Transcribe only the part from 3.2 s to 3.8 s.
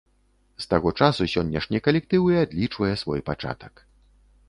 пачатак.